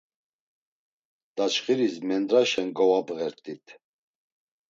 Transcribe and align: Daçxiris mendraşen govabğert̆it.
Daçxiris 1.35 1.95
mendraşen 2.07 2.69
govabğert̆it. 2.77 3.65